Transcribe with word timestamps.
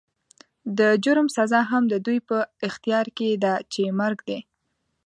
د 0.77 0.79
جرم 1.03 1.27
سزا 1.35 1.61
هم 1.71 1.83
د 1.89 1.95
دوی 2.05 2.19
په 2.29 2.37
اختيار 2.67 3.05
کې 3.17 3.29
ده 3.43 3.53
چې 3.73 3.81
مرګ 3.99 4.19
دی. 4.27 4.39